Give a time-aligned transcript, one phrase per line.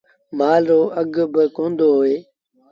[0.37, 2.15] مآل رو اگھ باڪوندو هوئي۔